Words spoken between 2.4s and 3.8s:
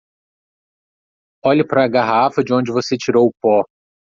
de onde você tirou o pó.